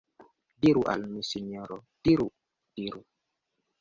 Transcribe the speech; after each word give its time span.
Diru 0.65 0.81
al 0.93 1.03
mi, 1.11 1.21
sinjoro, 1.33 1.77
diru, 2.09 2.29
diru! 2.81 3.05